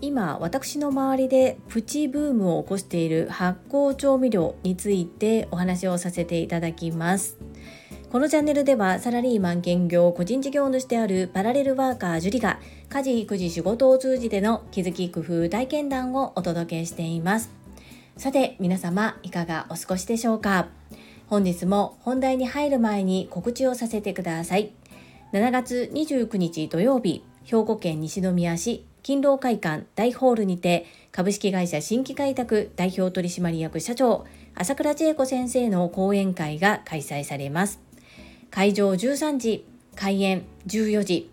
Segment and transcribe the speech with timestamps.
[0.00, 7.38] 今私の周りでプチブームを起こしている発酵調味料についてお話をさせていただきます。
[8.10, 12.60] このチャンネルではサラリーマン兼業個人事業主であるパラレルワーカージュリが
[12.90, 17.50] 家事育児仕事を通じての気づき工夫体験談をお届けしています。
[18.18, 20.68] さて皆様いかがお過ごしでしょうか？
[21.28, 24.74] 本日も本題に入る前に告知をさせてください。
[25.32, 37.80] 7月29日土曜日兵庫県西宮市勤労会館大ホールにて株式会社新規開拓代表取締役社長朝倉千恵子先生の講演会が開催されます。
[38.50, 39.64] 会場13時
[39.96, 41.30] 開演14時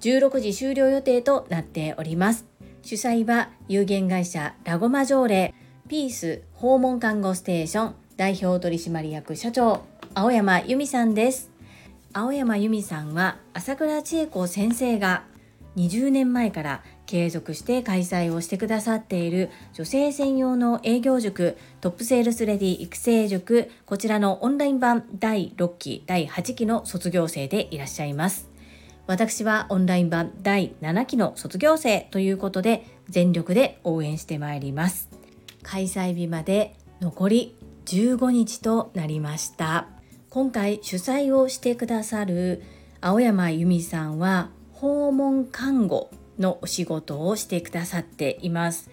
[0.00, 2.46] 16時終了予定となっております。
[2.82, 5.54] 主催は有限会社ラゴマ条例
[5.88, 9.82] ピース訪問看護ステーション代表取締役社長
[10.14, 11.49] 青山由美さんです。
[12.12, 15.22] 青山由美さんは朝倉千恵子先生が
[15.76, 28.48] 20年前から継続して開催をしてくださっている女性専用の営業塾トップセールスレディ育成塾こちらのオンライン版第6期第8期の卒業生でいらっしゃいます。
[29.06, 35.08] 私はオンライン版第7期の卒業生ということで全力で応援してまいります。
[35.62, 39.99] 開催日まで残り15日となりました。
[40.30, 42.62] 今回主催をしてくださる
[43.00, 48.90] 青山由美さんは訪問看護のお仕事をしてくださっています。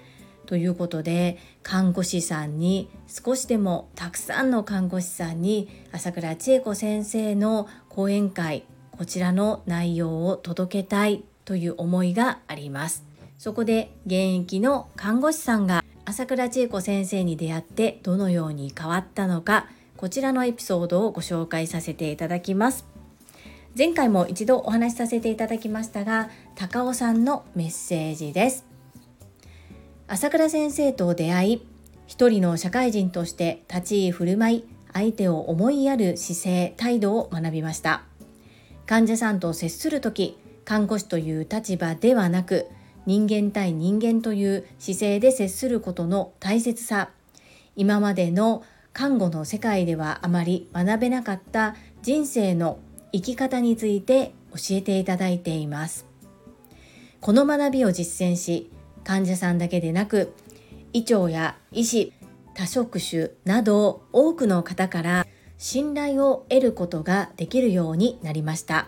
[0.47, 13.05] ということで看護師さんに少しでもたくさんの看護師さんに朝倉千恵子先生の講演会こちらの内容を届けたいという思いがあります。
[13.37, 22.85] そこで現役の看護師さんが朝倉千恵子先生に出会ってどのように変わったのかこちらのエピソードをご紹介させていただきます。
[23.75, 28.63] 前回も一度お話しさせていただきましたが、高尾さんのメッセージです。
[30.07, 31.67] 朝倉先生と出会い、
[32.05, 38.03] 一人の社会人として立ち居振る舞い、相手を思いやる姿勢、態度を学びました。
[38.85, 42.67] 患者さんと接する時、看護師という立場ではなく、
[43.07, 47.09] 人間対人間という姿勢で接することの大切さ、
[47.75, 48.63] 今までの
[48.97, 52.79] 看護の世界ではあまり学べなかった人生の
[53.11, 56.07] 生き方について教えていただいています。
[57.21, 58.71] この学びを実践し
[59.03, 60.33] 患者さんだけでなく
[60.93, 62.11] 医長や医師
[62.55, 65.27] 多職種など多くの方から
[65.59, 68.87] 信頼を得ることができるようになりました。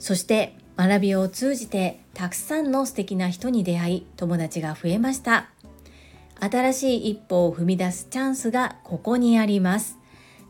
[0.00, 5.53] そして学びを通じてたくさんの素敵な人に出会い友達が増えました。
[6.40, 9.98] 新しい一歩を踏み出すチャンスがここにあります。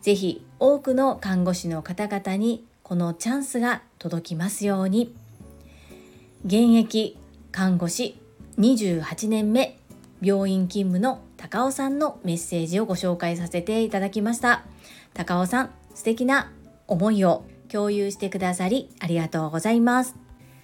[0.03, 5.15] ぜひ多くの看護師の方々にこのチャンスが届きますように。
[6.45, 7.17] 現役
[7.53, 8.19] 看護師
[8.59, 9.79] 28年目
[10.21, 14.65] 病院勤務の高尾さんのメッセージをご紹介させていただきました。
[15.13, 16.51] 高尾さん、素敵な
[16.87, 20.17] 思いを共有してくださりありがとうございます。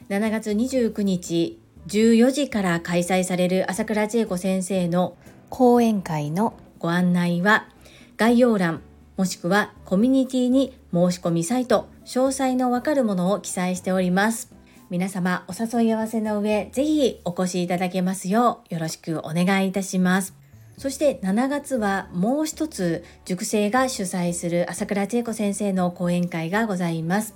[0.08, 5.16] 7月29日14時から開催される朝倉千恵子先生の
[5.48, 7.68] 講演会のご案内は
[8.16, 8.82] 概要欄
[9.16, 14.52] もしくはコミュニティに申し込みサイト詳細のわかるものを記載しております。
[14.88, 20.34] 皆様お誘い合わせの上ぜひお越しいただけますようよろしくお願いいたします。
[20.78, 27.34] そして7月はもう一つ塾生が主催する朝倉千恵子先生の講演会がございます。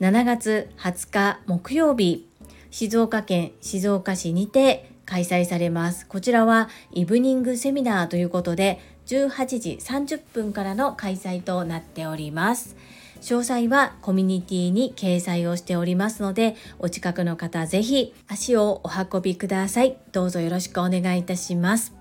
[0.00, 2.27] 7月20日木曜日
[2.70, 6.06] 静岡県静岡市にて開催されます。
[6.06, 12.76] こちらはイブニングセミナーということで18時30分からの開催となっております。
[13.20, 19.96] 詳細はコミュニティに掲載をしておりますので、お近くの方ぜひ足をお運びください。
[20.12, 21.94] どうぞよろしくお願いいたします。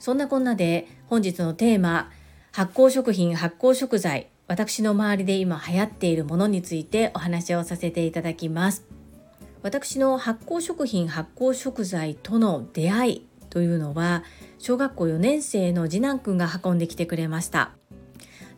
[0.00, 2.10] そんなこんなで本日のテーマ、
[2.50, 8.91] 発酵食品、発酵食材、私の周りで今流行っているものについてお話をさせていただきます。
[9.62, 14.24] 私の発酵食品発酵食材との出会いというのは
[14.58, 17.72] 小学校4年生の次男くんが運んできてくれました。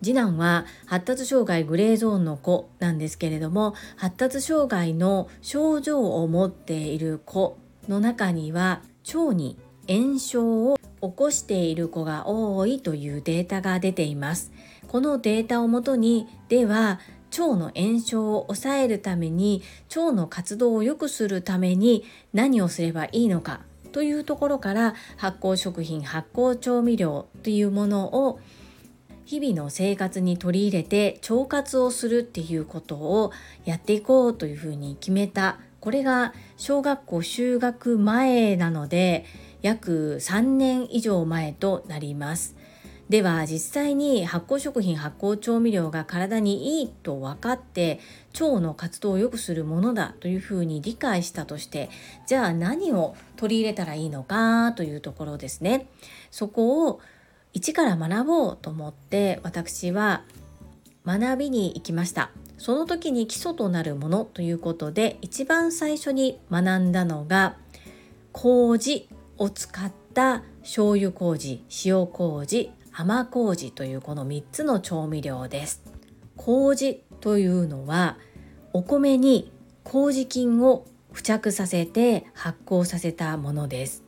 [0.03, 7.57] 次男は発達障害グレーゾーンの子なんですけれども発達障害の症状を持っている子
[7.89, 8.83] の中には
[9.15, 9.57] 腸に
[9.89, 14.53] 炎症を起こしている子が多いというデータが出ています。
[14.89, 17.01] このデータをもとにでは
[17.41, 19.63] 腸の炎症を抑えるために
[19.95, 23.61] 腸の活動を良くするために何をすればいいのか
[23.93, 28.41] というところから発酵食品発酵調味料というものを
[29.25, 33.33] 日々の生活に取り入れて腸活をするっていうことを
[33.65, 35.59] やっていこうというふうに決めた。
[35.81, 39.27] これが小学校就学前なので
[39.63, 42.57] 約3年以上前となります。
[43.09, 48.01] では実際に発酵食品発酵調味料が体にいいと分かって
[48.41, 51.91] 腸の活動を良くするものだというふうに理解したとして
[52.27, 55.87] じゃあ何を取り入れたらいいのかというところですね。
[56.31, 57.01] そこを
[57.53, 60.23] 一から学ぼうと思って私は
[61.07, 62.31] 学びに行きました。
[62.57, 67.57] その時に基礎となるものということで一番最初に学んだのが
[68.33, 72.73] 麹を使った醤油麹塩麹。
[72.97, 75.83] 甘麹というこの3つの調味料です。
[76.37, 78.19] 麹というのは
[78.73, 79.51] お米に
[79.83, 84.05] 麹菌を付着させて発酵させたものです。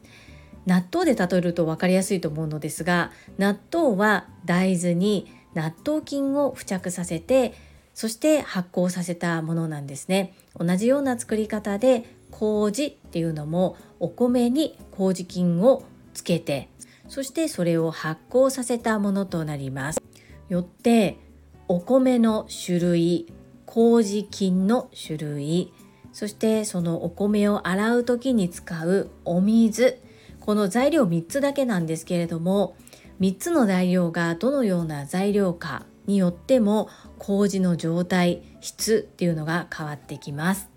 [0.67, 7.55] 納豆で例えると分かりやすいと思うのですが納豆は大豆に納豆菌を付着させて
[7.93, 10.33] そして発酵させたものなんですね。
[10.57, 15.83] 同じような作り方で麹っていうのもお米に麹菌を
[16.15, 16.69] つけて
[17.09, 20.01] そしてそれを発酵させたものとなります。
[20.49, 21.19] よって
[21.69, 23.33] お米の種類
[23.67, 25.73] 麹菌の種類。
[26.13, 30.01] そしてそのお米を洗う時に使うお水。
[30.41, 32.77] この材料3つだけなんですけれども
[33.21, 36.89] 3つの材料がどのような材料かによっても
[37.19, 40.76] 麹の状態質っていうのが変わってきます。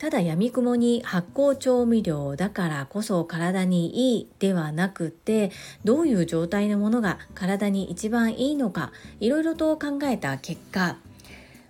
[0.00, 5.52] ただ闇雲に発酵調味料だからこそ体にいいではなくて
[5.84, 10.96] どういう状態のものが体に一番いいのかいろいろと考えた結果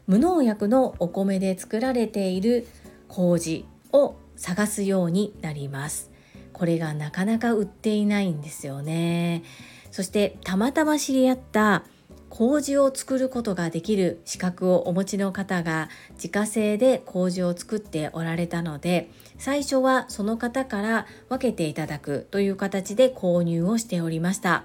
[0.06, 2.69] 無農薬のお米で作られている
[3.09, 6.11] 麹を探すようになります。
[6.53, 9.43] これがなかなか売っていないんですよね。
[9.91, 11.85] そしてたまたま知り合った
[12.31, 24.65] 麹を作ることができる資格をお持ちの方が自家製で麹を作っておられたので最初はその方から分けていただくという形で購入をしておりました。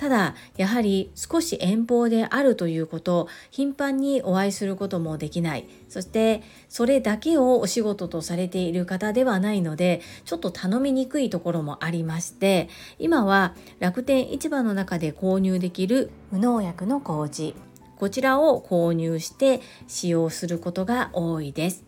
[0.00, 5.68] ただやはり少し遠方であるということ頻繁にお会いすることもできない。
[5.90, 17.54] そしてそれだけをお仕事とされている方ではないのでちょっと頼みにくいところもありまして今は楽天市場の中で購入できる無農薬の麹
[17.98, 21.84] こちらを購入して使用することが多いです。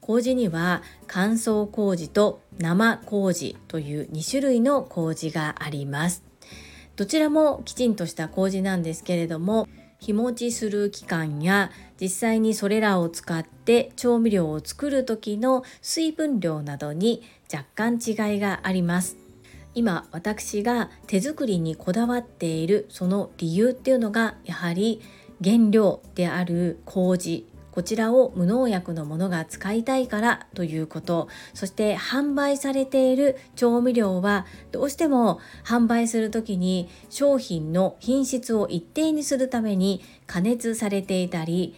[0.00, 6.24] 麹には乾燥麹と生麹という2種類の麹があります。
[6.96, 11.70] どちらもきちんとした麹なんですけれども日持ちする期間や
[12.00, 17.22] 実際にそれらを使って調味料を作る時の水分量などに
[17.52, 19.16] 若干違いがあります。
[19.74, 25.02] 今私が手作りにこだわっているその理由っていうのがやはり
[25.44, 41.74] 原料である麹こちらを無農薬のものが使いたいからということそして販売されている調味料はどうしても販売する時に商品の品質を一定にするために加熱されていたり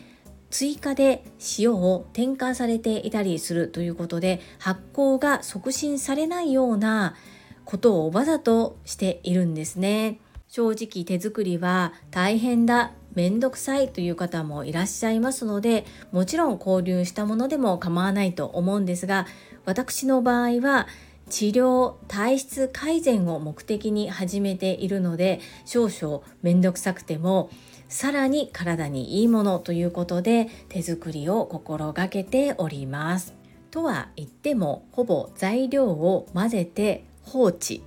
[0.51, 1.25] 追加で
[1.59, 7.17] 塩を添加されていたりするということで発酵が促進されないような
[7.65, 10.21] ことをわざとしているんですね。
[10.47, 19.27] 正直手作りは大変だめんどくさいという方もいらっしゃいますのでもちろん交流したものでも構わないと思うんですが
[19.65, 20.87] 私の場合は
[21.29, 27.51] 治療体質改善を目的に始めているので少々めんどくさくても
[27.89, 33.35] さらに体にいいものということで手作りを心がけております。
[33.73, 37.83] とは言ってもほぼ材料を混ぜて放置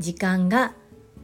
[0.00, 0.74] 時間が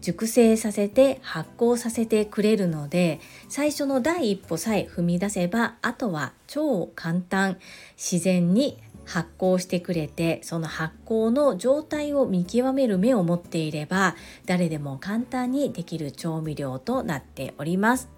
[0.05, 7.57] 熟成させて発酵させてくれるので最初の第一歩さえ踏み出せばあとは超簡単
[7.97, 18.11] 自然に発酵してくれてその発酵の状態を見極める目を持っていれば誰でも簡単にできる調味料となっております。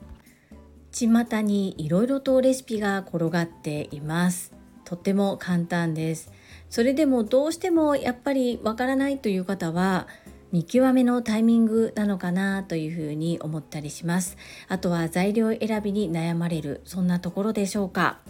[0.91, 4.53] 巷にいろいろとレシピが転がっています。
[4.85, 6.33] とっても簡単です。
[6.69, 10.09] それでもどうしてもやっぱりわからないという方は
[10.57, 18.21] 見極めのタイミングなのかなというふうに思ったりしますあとは材料選びに悩まれるそんなところでしょうか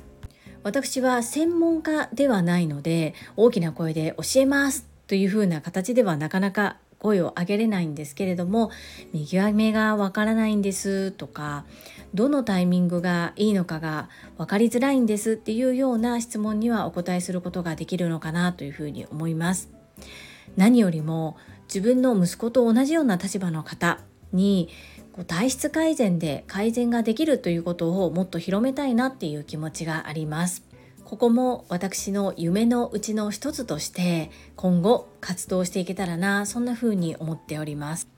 [0.64, 8.72] 私は専門家ではないので大きな声で教えますというふうな形ではなかなか声を上げれないんですけれども
[9.12, 11.64] 見極めがわからないんですとか
[12.12, 19.70] どのタイミングがいいのかが分かりづらいんですっていうような質問にはお答えすることができるのかなというふうに思います。
[20.56, 24.00] 何よりも自分の息子と同じような立場の方
[24.32, 24.68] に
[25.12, 30.62] こう体質改善で改善ができるということをもっと広めたいなっていう気持ちがあります。
[31.04, 38.08] ここも私の夢のうちの一つとして今後活動していけたらなそんな風に思っております。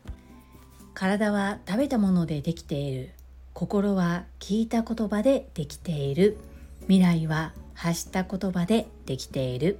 [0.95, 3.11] 体は食べたものでできている。
[3.52, 6.38] 心は聞いた言葉でできている。
[6.83, 9.78] 未来は発した言葉でできている。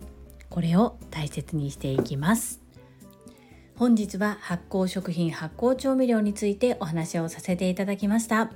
[0.50, 2.67] これを大切にしていきます。
[3.78, 8.50] 本日は発酵食品発酵調味料についてお話をさせていただきました。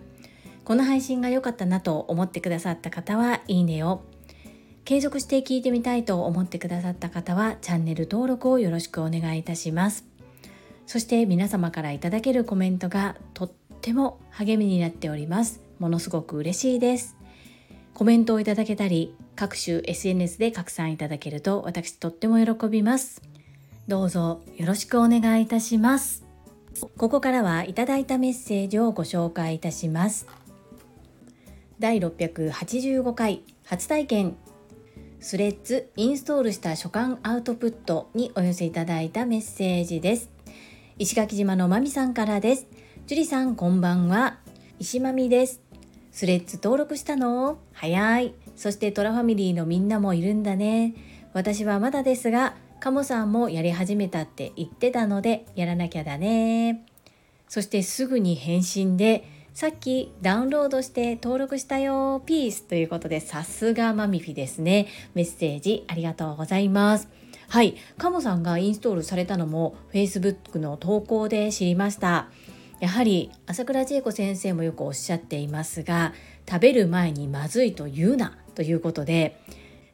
[0.65, 4.03] この配信が良かったなと思ってくださった方はいいねを。
[4.85, 10.05] 継続して聞いてみたいと思ってくださった方はチャンネル登録をよろしくお願いいたします。
[10.87, 13.51] そして皆様からいただけるコメントがとっ
[13.81, 15.61] ても励みになっております。
[15.79, 17.17] ものすごく嬉しいです。
[17.95, 23.23] コメントをいただけたり各種 SNS で拡散いただけると私とっても喜びます。
[23.89, 26.25] どうぞよろしくお願いいたします
[26.97, 30.27] ここからはいただいたメッセージをご紹介いたします
[31.79, 34.37] 第685回初体験
[35.23, 40.31] スレッズインストールした書簡アウトプットにお寄せいただいたメッセージです。
[40.99, 42.67] 石垣島のまみさんからです。
[43.07, 44.41] 樹里さんこんばんは。
[44.81, 45.61] 石まみです。
[46.11, 47.59] スレッズ登録したの？
[47.73, 48.35] 早い。
[48.57, 50.95] そしてトラファミリーのみんなもいるんだね。
[51.33, 56.85] 私はまだですが、カモさんもやり始めたって言ってたので、やらなきゃだね。
[57.47, 59.23] そしてすぐに返信で、
[59.55, 64.89] さっきダウンロードして登録したよピースということでさすがマミフィですね。
[65.15, 67.09] メッセージありがとうございます。
[67.49, 67.77] はい。
[67.99, 72.31] カモさんがインストールされたのも Facebook の投稿で知りました。
[72.81, 76.15] やはり朝倉千恵子先生もよくおっしゃっていますが
[76.51, 79.41] 食べる前にまずいと言うなということで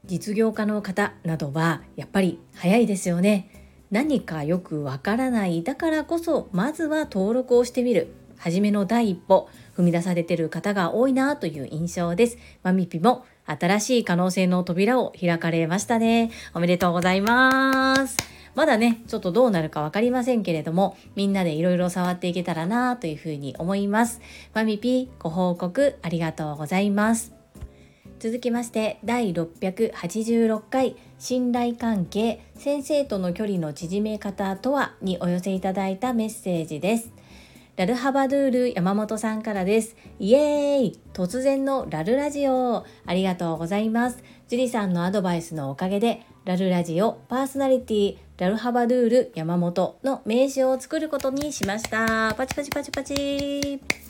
[0.04, 3.50] 実業家の方などはやっぱり早いですよね
[3.90, 12.38] 何かよくわからないだからこそまずは登録をしてみる初めの第一歩踏み出されてる方が多いなという印象です。
[12.62, 16.30] マミピも新しい可能性の扉を開かれましたね。
[16.54, 18.16] おめでとうございます。
[18.54, 24.20] まだね、ちょっとどうなるか分かりませんけれども、みんなでいろいろ触っていけたらなというふうに思います。
[24.52, 27.37] マミピご報告ありがとうございます。
[28.18, 37.12] 続きまして第686回信頼関係先生との距離の縮め方とはにお寄せいただいたメッセージです。
[37.76, 39.94] ラルハバドゥール山本さんからです。
[40.18, 44.24] イエーイ突然のラルラジオありがとうございます。
[44.48, 52.34] ジュリさんのアドバイスのおかげで、ラルラジオパーソナリティラルハバドゥール山本の名刺を作ることにしました。
[52.36, 54.07] パチパチパチパチ。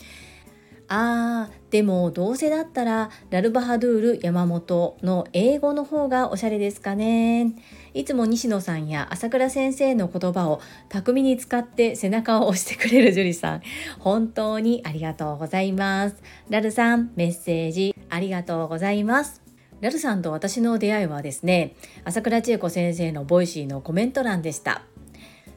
[0.90, 7.54] あー、でもどうせだったらラルバハドゥール山本の英語の方がおしゃれですかね。
[7.92, 13.62] いつも西野さんや朝倉先生の言葉を巧みに使って背中を押してくれる樹里さん。
[13.98, 16.16] 本当にありがとうございます。
[16.48, 19.42] ラルさんメッセージありがとうございます。
[19.82, 24.82] ラルさんと私の出会いはですね朝倉千恵子先生のボイシーのコメント欄でした。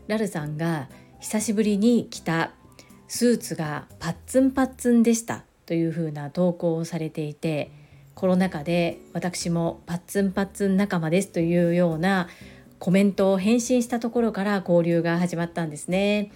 [0.08, 0.90] ラルさんが
[1.22, 2.52] 久しぶりに着た
[3.14, 7.70] スーツがパッツンパッツンでしたというふうな投稿をされていて
[8.16, 12.30] コロナ禍で私もパッツンパッツン仲間ですというような
[12.80, 16.32] コメントを返信したところから交流が始まったんですね。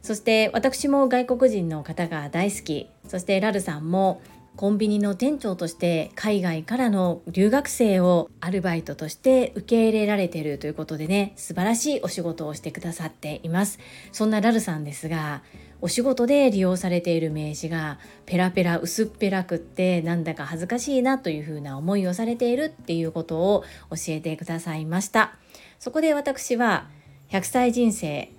[0.00, 4.22] そして私も外国人の方が大好きそしてラルさんも
[4.56, 13.78] コンビニの店長として海外からの留学生をアルバイトとして受け入れられているということでね素晴らしいお仕事をしてくださっています
[14.12, 15.42] そんなラルさんですが
[15.84, 25.34] お仕事で利用されている名刺がペラペラ薄っぺらくってなんだか恥ずかしいなというふうな思いをされているっていうことを教えてくださいました
[25.78, 26.88] そこで私は
[27.28, 28.32] 100歳人生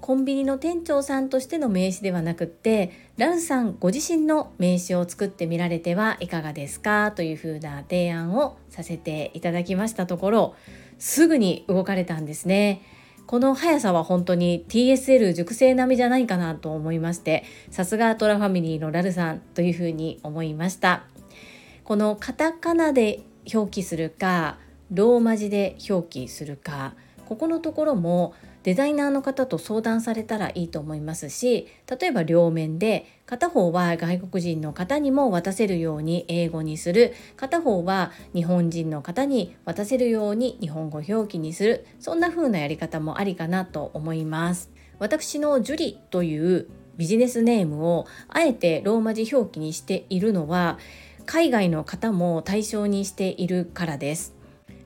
[0.00, 10.54] コンビニの店長さんとしての名刺ではなくってランさんご自身の名刺を作ってみられてはいかがですかというふうな提案をさせていただきましたところ
[10.98, 12.80] すぐに動かれたんですね。
[13.26, 21.04] この速さは本当に TSL 熟成並みじゃないかなと思いましてさすがトラファミリーのラルさんというふうに思いました。
[21.82, 23.20] このカタカナで
[23.52, 24.58] 表記するか
[24.90, 26.94] ローマ字で表記するか
[27.26, 28.34] ここのところも
[28.66, 37.12] デザイナーの方と相談されたらいいと思いますし例えば両面で片方は外国人の方にも渡せるように英語にする。
[37.36, 41.86] 片方は日本人の方に渡せるように日本語表記にする。
[41.98, 44.70] そんな風なやり方もありかなと思います。
[45.00, 50.78] 私のジュリというビジネスネームをあえてローマ字表記にしているのは
[51.24, 54.35] 海外の方も対象にしているからです。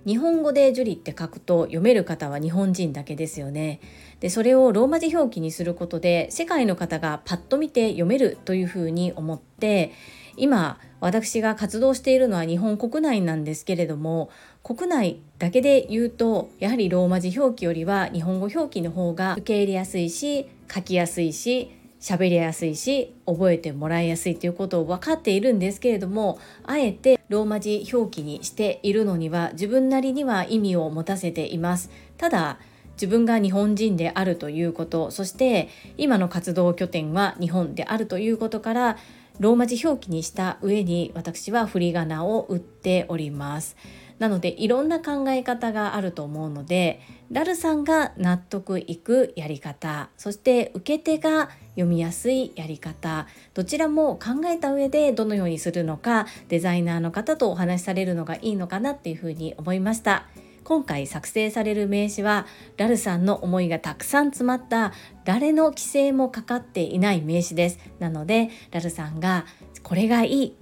[0.06, 3.80] 日本語でジュリって書くと読める方は日本人だけですよね。
[4.20, 9.92] でそれをローマ字表記にすることで世界の方がパッと見て読めるというふうに思って
[10.36, 14.30] 今私が活動しているのは日本国内なんですけれども
[14.62, 31.88] 国内だけで言うとやはりローマ字表記よりは日本語表記の方が受け入れやすいし書きやすいし喋りやすいし覚えてもらいやすいということを分かっているんですけれどもあえてローマ字表記にしているのには自分なりには意味を持たせています。
[32.18, 32.58] ただ
[32.94, 38.98] 自分が日本人であるということそして今の活動拠点は日本であるということから
[39.38, 43.76] ローマ字表記にした上に私は振り仮名を打っております。
[44.18, 60.26] なのでいろんな考え方があると思うのでラルさんが納得いくやり方そして受け手が読みやすいやり方どちらも考えた上でどのようにするのかデザイナーの方とお話しされるのがいいのかなっていうふうに思いました。
[60.64, 62.46] 今回作成される名刺は
[62.76, 64.92] ラルさんの思いがたくさん詰まった
[65.24, 69.46] 誰の規制もかかっていない名刺ですなのでラルさんが
[69.82, 70.56] これがいい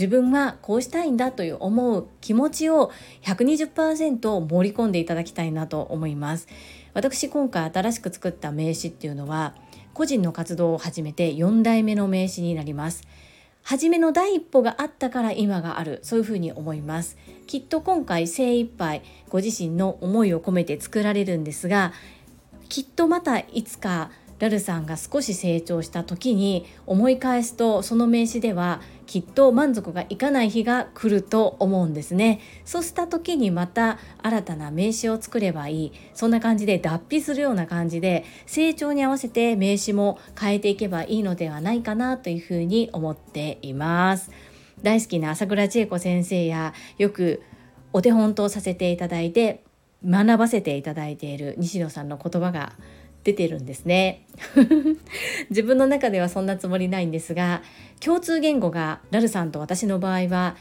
[0.00, 2.90] 自分はこうしたいんだという思う気持ちを
[3.20, 6.48] 120%盛り込んでいただきたいなと思います。
[6.94, 9.54] 私今回新しく作った名刺っていうのは
[9.92, 13.02] 個人の活動を始めて4代目の名刺になります。
[13.62, 16.00] 初めの第一歩があったから今がある。
[16.02, 17.18] そういうふうに思います。
[17.46, 21.92] きっと今回精一杯ご自身の思いを込めて作られるんですが
[22.70, 32.40] きっとまたいつかラルさんが少し成長した時に思い返すとその名刺ではきっと満足がいかない日が来ると思うんですね。
[32.64, 35.92] そうした時にまた新たな名刺を作ればいい。
[36.14, 44.30] そんな感じで脱皮するような感じで成長に合わせて名刺も変えていけばいいのではないかなというふうに思っています。
[44.82, 47.42] 大好きな朝倉千恵子先生やよく
[47.92, 49.62] お手本とさせていただいて
[50.02, 52.72] 学ばせていただいている西野さんの言葉が
[53.30, 54.26] 出てるんですね。
[55.50, 57.62] 自分の中ではそんなつもりないんですが
[58.00, 60.56] 共通言語がラルさんと私の場合は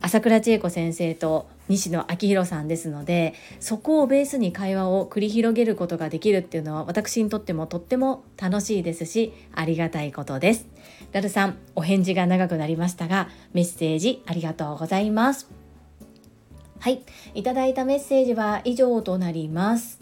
[0.00, 10.66] 朝倉千恵子先生と西野昭弘さんですのでそこをベースに会話を繰り広げることができるっていうのは私にとってもとっても楽しいですしありがたいことです。
[11.12, 15.48] ラルさんお返事が長くなりましたがメッセージありがとうございます。
[16.80, 17.02] はい。
[17.34, 20.01] いただいたメッセージは以上となります。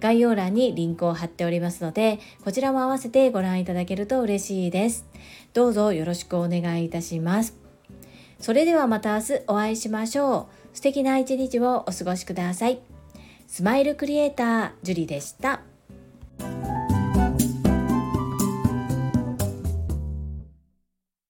[0.00, 5.06] 概要欄にリンクを貼っておりますので、こちらも合わせてご覧いただけると嬉しいです。
[5.54, 7.56] どうぞよろしくお願いいたします。
[8.40, 10.76] それではまた明日お会いしましょう。
[10.76, 12.80] 素敵な一日をお過ごしください。
[13.46, 15.62] スマイルクリエイター、ジュリでした。